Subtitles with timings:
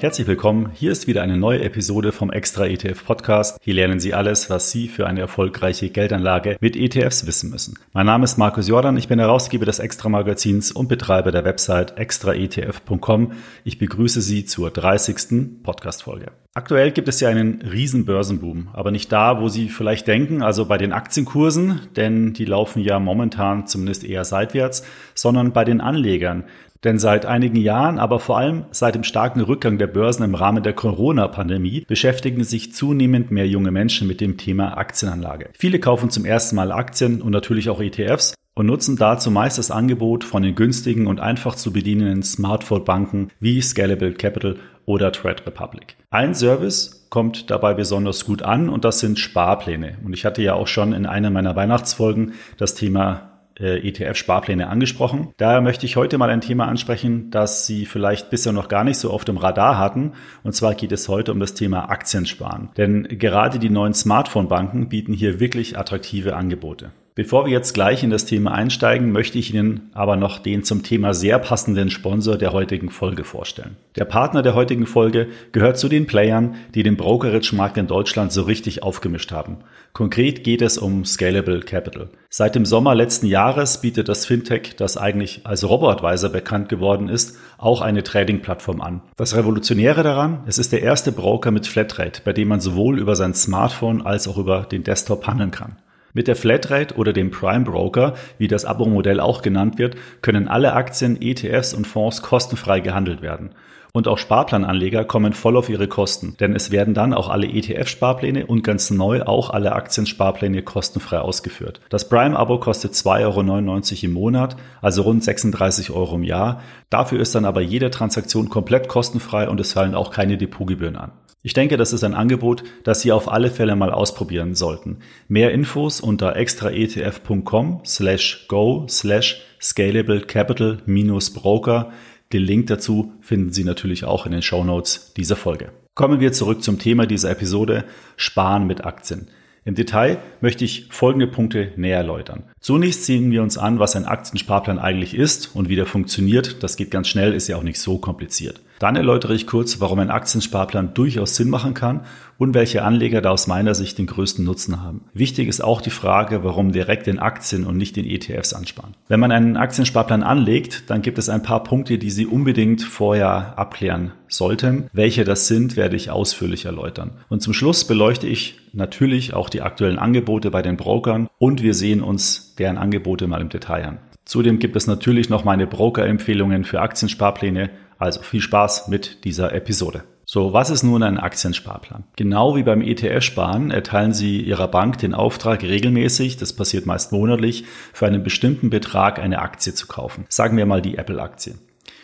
[0.00, 0.70] Herzlich willkommen.
[0.74, 3.58] Hier ist wieder eine neue Episode vom Extra ETF Podcast.
[3.60, 7.76] Hier lernen Sie alles, was Sie für eine erfolgreiche Geldanlage mit ETFs wissen müssen.
[7.92, 8.96] Mein Name ist Markus Jordan.
[8.96, 13.32] Ich bin Herausgeber des Extra Magazins und Betreiber der Website extraetf.com.
[13.64, 15.64] Ich begrüße Sie zur 30.
[15.64, 16.30] Podcast Folge.
[16.54, 20.66] Aktuell gibt es ja einen riesen Börsenboom, aber nicht da, wo Sie vielleicht denken, also
[20.66, 26.44] bei den Aktienkursen, denn die laufen ja momentan zumindest eher seitwärts, sondern bei den Anlegern.
[26.84, 30.62] Denn seit einigen Jahren, aber vor allem seit dem starken Rückgang der Börsen im Rahmen
[30.62, 35.50] der Corona-Pandemie, beschäftigen sich zunehmend mehr junge Menschen mit dem Thema Aktienanlage.
[35.58, 39.70] Viele kaufen zum ersten Mal Aktien und natürlich auch ETFs und nutzen dazu meist das
[39.70, 45.96] Angebot von den günstigen und einfach zu bedienenden Smartphone-Banken wie Scalable Capital oder Trade Republic.
[46.10, 49.98] Ein Service kommt dabei besonders gut an und das sind Sparpläne.
[50.04, 53.27] Und ich hatte ja auch schon in einer meiner Weihnachtsfolgen das Thema
[53.58, 55.32] ETF-Sparpläne angesprochen.
[55.36, 58.98] Daher möchte ich heute mal ein Thema ansprechen, das Sie vielleicht bisher noch gar nicht
[58.98, 60.12] so auf dem Radar hatten.
[60.44, 62.70] Und zwar geht es heute um das Thema Aktiensparen.
[62.76, 66.92] Denn gerade die neuen Smartphone-Banken bieten hier wirklich attraktive Angebote.
[67.18, 70.84] Bevor wir jetzt gleich in das Thema einsteigen, möchte ich Ihnen aber noch den zum
[70.84, 73.74] Thema sehr passenden Sponsor der heutigen Folge vorstellen.
[73.96, 78.42] Der Partner der heutigen Folge gehört zu den Playern, die den Brokerage-Markt in Deutschland so
[78.42, 79.56] richtig aufgemischt haben.
[79.92, 82.10] Konkret geht es um Scalable Capital.
[82.30, 87.36] Seit dem Sommer letzten Jahres bietet das Fintech, das eigentlich als Robo-Advisor bekannt geworden ist,
[87.58, 89.02] auch eine Trading-Plattform an.
[89.16, 93.16] Das Revolutionäre daran, es ist der erste Broker mit Flatrate, bei dem man sowohl über
[93.16, 95.78] sein Smartphone als auch über den Desktop handeln kann.
[96.14, 100.72] Mit der Flatrate oder dem Prime Broker, wie das Abo-Modell auch genannt wird, können alle
[100.72, 103.50] Aktien, ETFs und Fonds kostenfrei gehandelt werden.
[103.92, 108.46] Und auch Sparplananleger kommen voll auf ihre Kosten, denn es werden dann auch alle ETF-Sparpläne
[108.46, 111.80] und ganz neu auch alle Aktiensparpläne kostenfrei ausgeführt.
[111.88, 116.62] Das Prime-Abo kostet 2,99 Euro im Monat, also rund 36 Euro im Jahr.
[116.90, 121.12] Dafür ist dann aber jede Transaktion komplett kostenfrei und es fallen auch keine Depotgebühren an.
[121.42, 124.98] Ich denke, das ist ein Angebot, das Sie auf alle Fälle mal ausprobieren sollten.
[125.28, 131.92] Mehr Infos unter extraetf.com slash go slash scalable capital minus broker.
[132.32, 135.70] Den Link dazu finden Sie natürlich auch in den Show Notes dieser Folge.
[135.94, 137.84] Kommen wir zurück zum Thema dieser Episode,
[138.16, 139.28] Sparen mit Aktien.
[139.64, 142.44] Im Detail möchte ich folgende Punkte näher erläutern.
[142.58, 146.62] Zunächst sehen wir uns an, was ein Aktiensparplan eigentlich ist und wie der funktioniert.
[146.62, 148.60] Das geht ganz schnell, ist ja auch nicht so kompliziert.
[148.78, 152.02] Dann erläutere ich kurz, warum ein Aktiensparplan durchaus Sinn machen kann
[152.38, 155.02] und welche Anleger da aus meiner Sicht den größten Nutzen haben.
[155.12, 158.94] Wichtig ist auch die Frage, warum direkt in Aktien und nicht in ETFs ansparen.
[159.08, 163.58] Wenn man einen Aktiensparplan anlegt, dann gibt es ein paar Punkte, die Sie unbedingt vorher
[163.58, 164.88] abklären sollten.
[164.92, 167.12] Welche das sind, werde ich ausführlich erläutern.
[167.28, 171.74] Und zum Schluss beleuchte ich natürlich auch die aktuellen Angebote bei den Brokern und wir
[171.74, 173.98] sehen uns deren Angebote mal im Detail an.
[174.24, 180.04] Zudem gibt es natürlich noch meine Broker-Empfehlungen für Aktiensparpläne also viel Spaß mit dieser Episode.
[180.24, 182.04] So, was ist nun ein Aktiensparplan?
[182.16, 187.64] Genau wie beim ETF-Sparen erteilen Sie Ihrer Bank den Auftrag regelmäßig, das passiert meist monatlich,
[187.94, 190.26] für einen bestimmten Betrag eine Aktie zu kaufen.
[190.28, 191.54] Sagen wir mal die Apple-Aktie.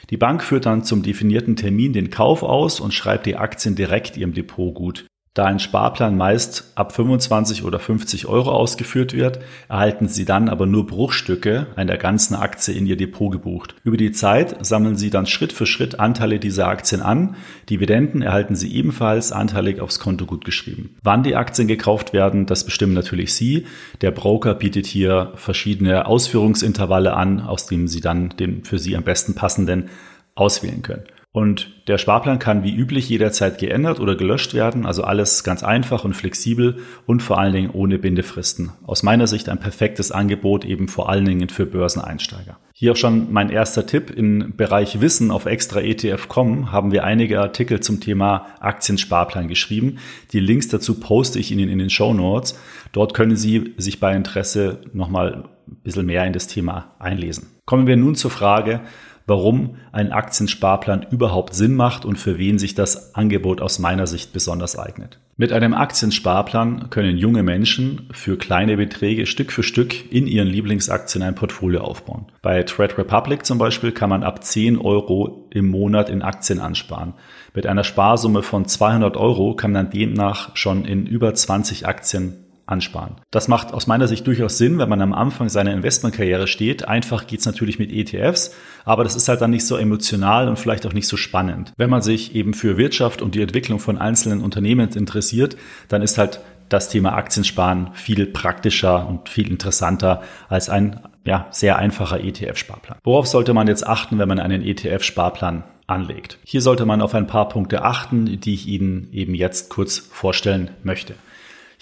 [0.09, 4.17] Die Bank führt dann zum definierten Termin den Kauf aus und schreibt die Aktien direkt
[4.17, 5.07] Ihrem Depot gut.
[5.35, 10.65] Da ein Sparplan meist ab 25 oder 50 Euro ausgeführt wird, erhalten Sie dann aber
[10.67, 13.75] nur Bruchstücke einer ganzen Aktie in Ihr Depot gebucht.
[13.83, 17.35] Über die Zeit sammeln Sie dann Schritt für Schritt Anteile dieser Aktien an.
[17.69, 20.95] Dividenden erhalten Sie ebenfalls anteilig aufs Konto gut geschrieben.
[21.03, 23.67] Wann die Aktien gekauft werden, das bestimmen natürlich Sie.
[24.03, 29.03] Der Broker bietet hier verschiedene Ausführungsintervalle an, aus denen Sie dann den für Sie am
[29.03, 29.91] besten passenden
[30.37, 31.05] auswählen können.
[31.35, 36.05] Und der Sparplan kann wie üblich jederzeit geändert oder gelöscht werden, also alles ganz einfach
[36.05, 38.71] und flexibel und vor allen Dingen ohne Bindefristen.
[38.87, 42.61] Aus meiner Sicht ein perfektes Angebot eben vor allen Dingen für Börseneinsteiger.
[42.73, 44.11] Hier auch schon mein erster Tipp.
[44.11, 49.99] Im Bereich Wissen auf extraetf.com haben wir einige Artikel zum Thema Aktiensparplan geschrieben.
[50.33, 52.57] Die Links dazu poste ich Ihnen in den Show Notes.
[52.93, 57.49] Dort können Sie sich bei Interesse nochmal ein bisschen mehr in das Thema einlesen.
[57.65, 58.83] Kommen wir nun zur Frage,
[59.27, 64.33] warum ein Aktiensparplan überhaupt Sinn macht und für wen sich das Angebot aus meiner Sicht
[64.33, 65.19] besonders eignet.
[65.37, 71.25] Mit einem Aktiensparplan können junge Menschen für kleine Beträge Stück für Stück in ihren Lieblingsaktien
[71.25, 72.27] ein Portfolio aufbauen.
[72.41, 77.15] Bei Trade Republic zum Beispiel kann man ab 10 Euro im Monat in Aktien ansparen.
[77.53, 83.17] Mit einer Sparsumme von 200 Euro kann man demnach schon in über 20 Aktien ansparen.
[83.31, 86.87] Das macht aus meiner Sicht durchaus Sinn, wenn man am Anfang seiner Investmentkarriere steht.
[86.89, 90.87] Einfach geht's natürlich mit ETFs, aber das ist halt dann nicht so emotional und vielleicht
[90.87, 91.73] auch nicht so spannend.
[91.77, 95.57] Wenn man sich eben für Wirtschaft und die Entwicklung von einzelnen Unternehmen interessiert,
[95.89, 101.77] dann ist halt das Thema Aktiensparen viel praktischer und viel interessanter als ein ja, sehr
[101.77, 102.99] einfacher ETF-Sparplan.
[103.05, 106.39] Worauf sollte man jetzt achten, wenn man einen ETF-Sparplan anlegt.
[106.45, 110.71] Hier sollte man auf ein paar Punkte achten, die ich Ihnen eben jetzt kurz vorstellen
[110.83, 111.15] möchte.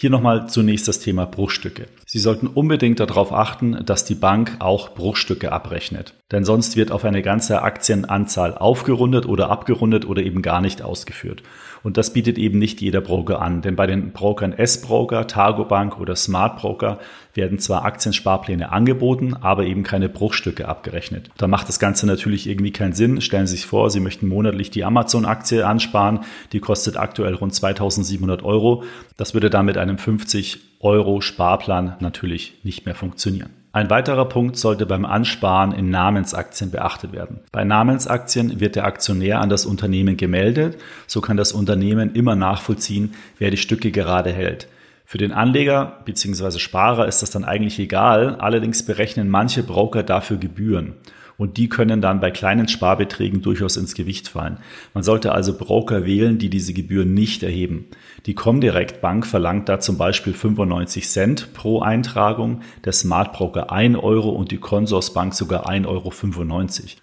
[0.02, 1.86] Hier nochmal zunächst das Thema Bruchstücke.
[2.06, 6.14] Sie sollten unbedingt darauf achten, dass die Bank auch Bruchstücke abrechnet.
[6.32, 11.44] Denn sonst wird auf eine ganze Aktienanzahl aufgerundet oder abgerundet oder eben gar nicht ausgeführt.
[11.84, 13.62] Und das bietet eben nicht jeder Broker an.
[13.62, 16.98] Denn bei den Brokern S-Broker, Targobank oder Smart Broker
[17.34, 21.30] werden zwar Aktiensparpläne angeboten, aber eben keine Bruchstücke abgerechnet.
[21.36, 23.20] Da macht das Ganze natürlich irgendwie keinen Sinn.
[23.20, 26.20] Stellen Sie sich vor, Sie möchten monatlich die Amazon-Aktie ansparen.
[26.52, 28.84] Die kostet aktuell rund 2700 Euro.
[29.16, 33.50] Das würde dann mit einem 50 Euro Sparplan natürlich nicht mehr funktionieren.
[33.74, 37.40] Ein weiterer Punkt sollte beim Ansparen in Namensaktien beachtet werden.
[37.52, 40.76] Bei Namensaktien wird der Aktionär an das Unternehmen gemeldet,
[41.06, 44.68] so kann das Unternehmen immer nachvollziehen, wer die Stücke gerade hält.
[45.12, 46.58] Für den Anleger bzw.
[46.58, 50.94] Sparer ist das dann eigentlich egal, allerdings berechnen manche Broker dafür Gebühren
[51.36, 54.56] und die können dann bei kleinen Sparbeträgen durchaus ins Gewicht fallen.
[54.94, 57.88] Man sollte also Broker wählen, die diese Gebühren nicht erheben.
[58.24, 63.98] Die Comdirect Bank verlangt da zum Beispiel 95 Cent pro Eintragung, der Smart Broker 1
[63.98, 66.12] Euro und die Consorsbank sogar 1,95 Euro.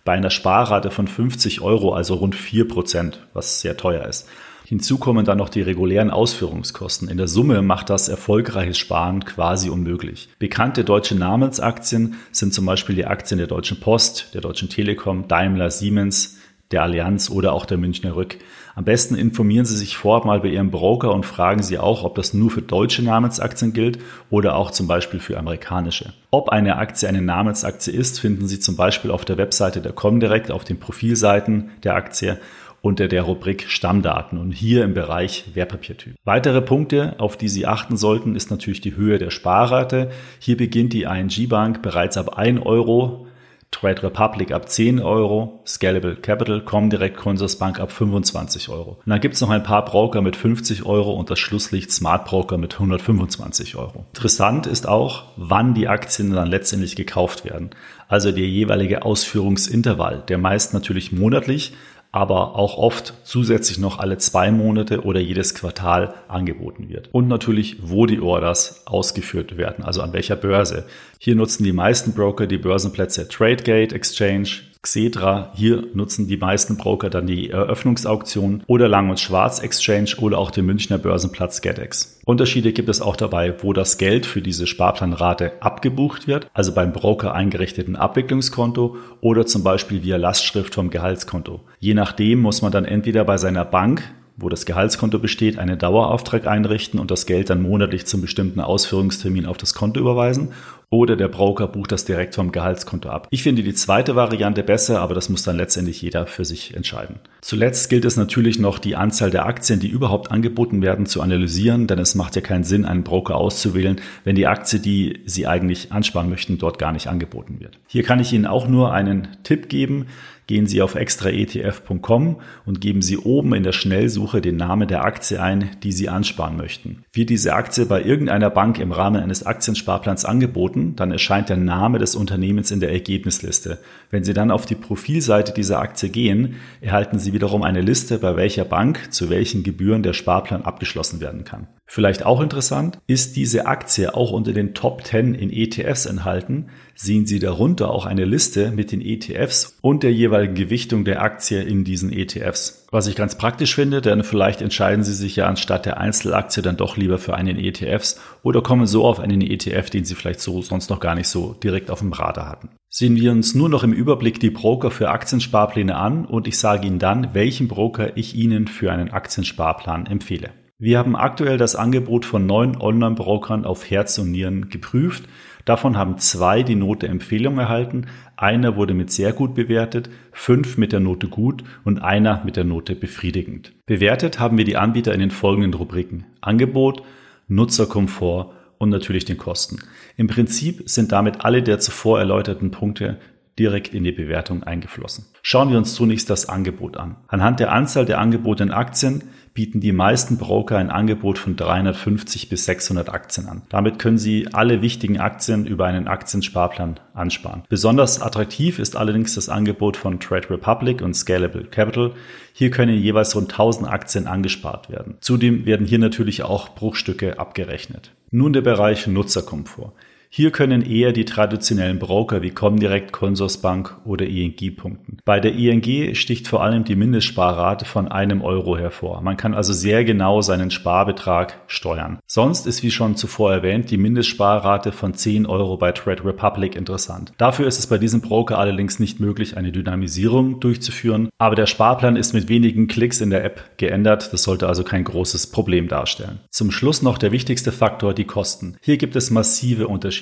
[0.04, 4.28] Bei einer Sparrate von 50 Euro, also rund 4 Prozent, was sehr teuer ist.
[4.70, 7.10] Hinzu kommen dann noch die regulären Ausführungskosten.
[7.10, 10.30] In der Summe macht das erfolgreiches Sparen quasi unmöglich.
[10.38, 15.72] Bekannte deutsche Namensaktien sind zum Beispiel die Aktien der Deutschen Post, der Deutschen Telekom, Daimler,
[15.72, 16.38] Siemens,
[16.70, 18.38] der Allianz oder auch der Münchner Rück.
[18.76, 22.14] Am besten informieren Sie sich vorab mal bei Ihrem Broker und fragen Sie auch, ob
[22.14, 23.98] das nur für deutsche Namensaktien gilt
[24.30, 26.14] oder auch zum Beispiel für amerikanische.
[26.30, 30.52] Ob eine Aktie eine Namensaktie ist, finden Sie zum Beispiel auf der Webseite der Comdirect
[30.52, 32.38] auf den Profilseiten der Aktie
[32.82, 36.16] unter der Rubrik Stammdaten und hier im Bereich Wertpapiertyp.
[36.24, 40.12] Weitere Punkte, auf die Sie achten sollten, ist natürlich die Höhe der Sparrate.
[40.40, 43.28] Hier beginnt die ING Bank bereits ab 1 Euro,
[43.72, 48.98] Trade Republic ab 10 Euro, Scalable Capital, Comdirect Consorsbank ab 25 Euro.
[49.06, 52.26] Und dann gibt es noch ein paar Broker mit 50 Euro und das Schlusslicht Smart
[52.26, 54.06] Broker mit 125 Euro.
[54.14, 57.70] Interessant ist auch, wann die Aktien dann letztendlich gekauft werden.
[58.08, 61.74] Also der jeweilige Ausführungsintervall, der meist natürlich monatlich,
[62.12, 67.10] aber auch oft zusätzlich noch alle zwei Monate oder jedes Quartal angeboten wird.
[67.12, 70.86] Und natürlich, wo die Orders ausgeführt werden, also an welcher Börse.
[71.20, 74.50] Hier nutzen die meisten Broker die Börsenplätze Tradegate Exchange,
[74.82, 75.52] Xetra.
[75.56, 80.52] Hier nutzen die meisten Broker dann die Eröffnungsauktion oder Lang und Schwarz Exchange oder auch
[80.52, 82.22] den Münchner Börsenplatz GetEx.
[82.24, 86.94] Unterschiede gibt es auch dabei, wo das Geld für diese Sparplanrate abgebucht wird, also beim
[86.94, 91.60] Broker eingerichteten Abwicklungskonto oder zum Beispiel via Lastschrift vom Gehaltskonto.
[91.80, 96.48] Je nachdem muss man dann entweder bei seiner Bank wo das Gehaltskonto besteht, einen Dauerauftrag
[96.48, 100.54] einrichten und das Geld dann monatlich zum bestimmten Ausführungstermin auf das Konto überweisen
[100.92, 103.28] oder der Broker bucht das direkt vom Gehaltskonto ab.
[103.30, 107.20] Ich finde die zweite Variante besser, aber das muss dann letztendlich jeder für sich entscheiden.
[107.42, 111.88] Zuletzt gilt es natürlich noch, die Anzahl der Aktien, die überhaupt angeboten werden, zu analysieren,
[111.88, 115.92] denn es macht ja keinen Sinn, einen Broker auszuwählen, wenn die Aktie, die Sie eigentlich
[115.92, 117.80] ansparen möchten, dort gar nicht angeboten wird.
[117.88, 120.08] Hier kann ich Ihnen auch nur einen Tipp geben
[120.50, 125.40] gehen Sie auf extraetf.com und geben Sie oben in der Schnellsuche den Namen der Aktie
[125.40, 127.04] ein, die Sie ansparen möchten.
[127.14, 132.00] Wird diese Aktie bei irgendeiner Bank im Rahmen eines Aktiensparplans angeboten, dann erscheint der Name
[132.00, 133.80] des Unternehmens in der Ergebnisliste.
[134.12, 138.36] Wenn Sie dann auf die Profilseite dieser Aktie gehen, erhalten Sie wiederum eine Liste, bei
[138.36, 141.68] welcher Bank zu welchen Gebühren der Sparplan abgeschlossen werden kann.
[141.92, 147.26] Vielleicht auch interessant, ist diese Aktie auch unter den Top 10 in ETFs enthalten, sehen
[147.26, 151.84] Sie darunter auch eine Liste mit den ETFs und der jeweiligen Gewichtung der Aktie in
[151.84, 152.86] diesen ETFs.
[152.92, 156.78] Was ich ganz praktisch finde, denn vielleicht entscheiden Sie sich ja anstatt der Einzelaktie dann
[156.78, 160.62] doch lieber für einen ETFs oder kommen so auf einen ETF, den Sie vielleicht so
[160.62, 162.70] sonst noch gar nicht so direkt auf dem Radar hatten.
[162.90, 166.86] Sehen wir uns nur noch im Überblick die Broker für Aktiensparpläne an und ich sage
[166.86, 170.52] Ihnen dann, welchen Broker ich Ihnen für einen Aktiensparplan empfehle.
[170.82, 175.26] Wir haben aktuell das Angebot von neun Online-Brokern auf Herz und Nieren geprüft.
[175.66, 178.06] Davon haben zwei die Note Empfehlung erhalten,
[178.38, 182.64] einer wurde mit sehr gut bewertet, fünf mit der Note gut und einer mit der
[182.64, 183.74] Note befriedigend.
[183.88, 187.04] Bewertet haben wir die Anbieter in den folgenden Rubriken Angebot,
[187.50, 189.80] Nutzerkomfort und natürlich den Kosten.
[190.16, 193.20] Im Prinzip sind damit alle der zuvor erläuterten Punkte
[193.60, 195.26] direkt in die Bewertung eingeflossen.
[195.42, 197.18] Schauen wir uns zunächst das Angebot an.
[197.28, 202.66] Anhand der Anzahl der angebotenen Aktien bieten die meisten Broker ein Angebot von 350 bis
[202.66, 203.64] 600 Aktien an.
[203.70, 207.64] Damit können Sie alle wichtigen Aktien über einen Aktiensparplan ansparen.
[207.70, 212.14] Besonders attraktiv ist allerdings das Angebot von Trade Republic und Scalable Capital.
[212.54, 215.18] Hier können jeweils rund 1000 Aktien angespart werden.
[215.22, 218.12] Zudem werden hier natürlich auch Bruchstücke abgerechnet.
[218.32, 219.94] Nun der Bereich Nutzerkomfort.
[220.32, 225.18] Hier können eher die traditionellen Broker wie Comdirect, Consorsbank oder ING punkten.
[225.26, 229.22] Bei der ING sticht vor allem die Mindestsparrate von einem Euro hervor.
[229.22, 232.20] Man kann also sehr genau seinen Sparbetrag steuern.
[232.28, 237.34] Sonst ist wie schon zuvor erwähnt die Mindestsparrate von 10 Euro bei Trade Republic interessant.
[237.40, 242.16] Dafür ist es bei diesem Broker allerdings nicht möglich, eine Dynamisierung durchzuführen, aber der Sparplan
[242.16, 244.32] ist mit wenigen Klicks in der App geändert.
[244.32, 246.40] Das sollte also kein großes Problem darstellen.
[246.52, 248.78] Zum Schluss noch der wichtigste Faktor, die Kosten.
[248.82, 250.19] Hier gibt es massive Unterschiede.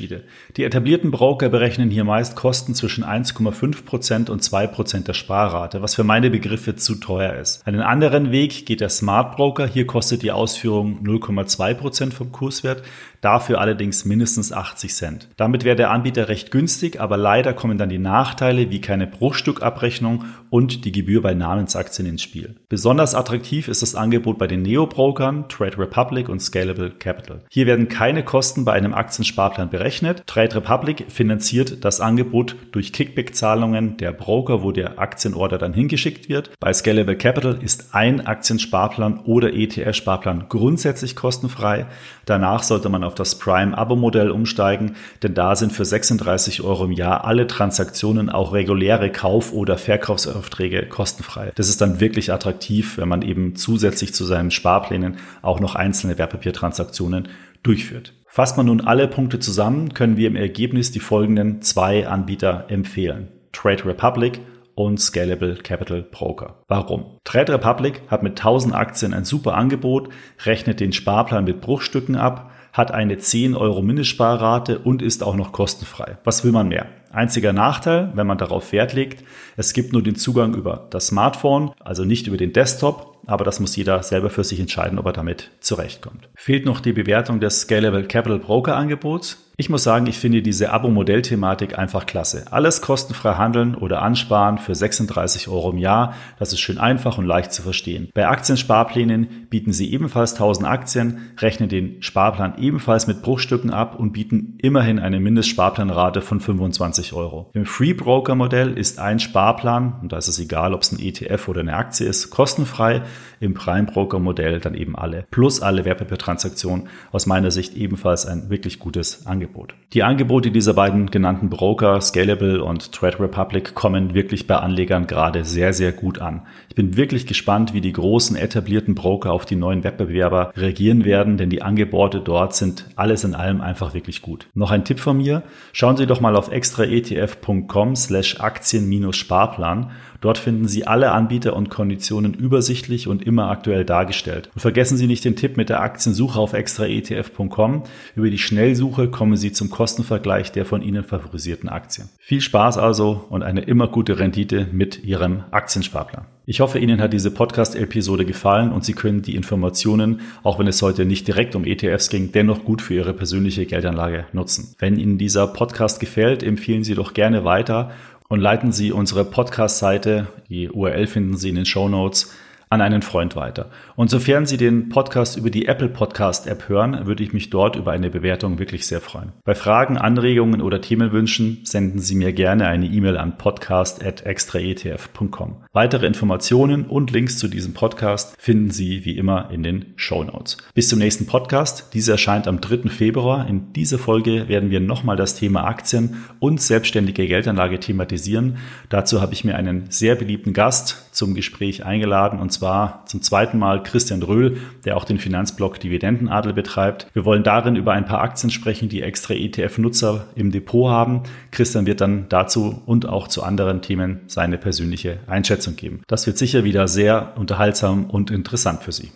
[0.57, 6.03] Die etablierten Broker berechnen hier meist Kosten zwischen 1,5% und 2% der Sparrate, was für
[6.03, 7.65] meine Begriffe zu teuer ist.
[7.65, 9.67] Einen anderen Weg geht der Smart Broker.
[9.67, 12.83] Hier kostet die Ausführung 0,2% vom Kurswert
[13.21, 15.27] dafür allerdings mindestens 80 Cent.
[15.37, 20.25] Damit wäre der Anbieter recht günstig, aber leider kommen dann die Nachteile wie keine Bruchstückabrechnung
[20.49, 22.55] und die Gebühr bei Namensaktien ins Spiel.
[22.69, 27.41] Besonders attraktiv ist das Angebot bei den Neo-Brokern Trade Republic und Scalable Capital.
[27.49, 30.23] Hier werden keine Kosten bei einem Aktiensparplan berechnet.
[30.27, 36.51] Trade Republic finanziert das Angebot durch Kickback-Zahlungen der Broker, wo der Aktienorder dann hingeschickt wird.
[36.59, 41.87] Bei Scalable Capital ist ein Aktiensparplan oder ETF-Sparplan grundsätzlich kostenfrei.
[42.25, 47.25] Danach sollte man auf das Prime-Abo-Modell umsteigen, denn da sind für 36 Euro im Jahr
[47.25, 51.51] alle Transaktionen, auch reguläre Kauf- oder Verkaufsaufträge kostenfrei.
[51.55, 56.17] Das ist dann wirklich attraktiv, wenn man eben zusätzlich zu seinen Sparplänen auch noch einzelne
[56.17, 57.29] Wertpapiertransaktionen
[57.63, 58.13] durchführt.
[58.27, 63.29] Fasst man nun alle Punkte zusammen, können wir im Ergebnis die folgenden zwei Anbieter empfehlen.
[63.51, 64.41] Trade Republic
[64.77, 66.63] und Scalable Capital Broker.
[66.67, 67.17] Warum?
[67.23, 70.09] Trade Republic hat mit 1000 Aktien ein super Angebot,
[70.45, 75.51] rechnet den Sparplan mit Bruchstücken ab, hat eine 10 Euro Mindestsparrate und ist auch noch
[75.51, 76.19] kostenfrei.
[76.23, 76.85] Was will man mehr?
[77.11, 79.23] Einziger Nachteil, wenn man darauf Wert legt,
[79.55, 83.59] es gibt nur den Zugang über das Smartphone, also nicht über den Desktop, aber das
[83.59, 86.29] muss jeder selber für sich entscheiden, ob er damit zurechtkommt.
[86.35, 89.46] Fehlt noch die Bewertung des Scalable Capital Broker Angebots.
[89.59, 92.45] Ich muss sagen, ich finde diese Abo-Modell-Thematik einfach klasse.
[92.51, 96.13] Alles kostenfrei handeln oder ansparen für 36 Euro im Jahr.
[96.37, 98.09] Das ist schön einfach und leicht zu verstehen.
[98.13, 104.11] Bei Aktiensparplänen bieten sie ebenfalls 1000 Aktien, rechnen den Sparplan ebenfalls mit Bruchstücken ab und
[104.11, 107.49] bieten immerhin eine Mindestsparplanrate von 25 Euro.
[107.55, 110.99] Im Free Broker Modell ist ein Sparplan, und da ist es egal, ob es ein
[110.99, 113.01] ETF oder eine Aktie ist, kostenfrei.
[113.39, 115.25] Im Prime Broker Modell dann eben alle.
[115.31, 116.89] Plus alle Wertpapiertransaktionen.
[117.11, 119.46] Aus meiner Sicht ebenfalls ein wirklich gutes Angebot.
[119.47, 119.73] Angebot.
[119.93, 125.45] Die Angebote dieser beiden genannten Broker, Scalable und Trade Republic, kommen wirklich bei Anlegern gerade
[125.45, 126.41] sehr, sehr gut an.
[126.67, 131.37] Ich bin wirklich gespannt, wie die großen etablierten Broker auf die neuen Wettbewerber reagieren werden,
[131.37, 134.47] denn die Angebote dort sind alles in allem einfach wirklich gut.
[134.53, 135.43] Noch ein Tipp von mir.
[135.71, 142.33] Schauen Sie doch mal auf extraetf.com slash Aktien-Sparplan Dort finden Sie alle Anbieter und Konditionen
[142.33, 144.49] übersichtlich und immer aktuell dargestellt.
[144.55, 147.83] Und vergessen Sie nicht den Tipp mit der Aktiensuche auf extraetf.com.
[148.15, 152.09] Über die Schnellsuche kommen Sie zum Kostenvergleich der von Ihnen favorisierten Aktien.
[152.19, 156.25] Viel Spaß also und eine immer gute Rendite mit Ihrem Aktiensparplan.
[156.45, 160.81] Ich hoffe, Ihnen hat diese Podcast-Episode gefallen und Sie können die Informationen, auch wenn es
[160.81, 164.73] heute nicht direkt um ETFs ging, dennoch gut für Ihre persönliche Geldanlage nutzen.
[164.79, 167.91] Wenn Ihnen dieser Podcast gefällt, empfehlen Sie doch gerne weiter
[168.29, 172.31] und leiten Sie unsere Podcast-Seite, die URL finden Sie in den Show Notes,
[172.69, 173.71] an einen Freund weiter.
[173.95, 177.77] Und sofern Sie den Podcast über die Apple Podcast App hören, würde ich mich dort
[177.77, 179.31] über eine Bewertung wirklich sehr freuen.
[179.45, 185.63] Bei Fragen, Anregungen oder Themenwünschen senden Sie mir gerne eine E-Mail an podcast.extraetf.com.
[185.71, 190.57] Weitere Informationen und Links zu diesem Podcast finden Sie wie immer in den Show Notes.
[190.73, 191.93] Bis zum nächsten Podcast.
[191.93, 192.89] Dieser erscheint am 3.
[192.89, 193.47] Februar.
[193.47, 198.57] In dieser Folge werden wir nochmal das Thema Aktien und selbstständige Geldanlage thematisieren.
[198.89, 203.57] Dazu habe ich mir einen sehr beliebten Gast zum Gespräch eingeladen und zwar zum zweiten
[203.57, 207.07] Mal Christian Röhl, der auch den Finanzblog Dividendenadel betreibt.
[207.13, 211.23] Wir wollen darin über ein paar Aktien sprechen, die extra ETF-Nutzer im Depot haben.
[211.51, 216.03] Christian wird dann dazu und auch zu anderen Themen seine persönliche Einschätzung geben.
[216.07, 219.11] Das wird sicher wieder sehr unterhaltsam und interessant für Sie.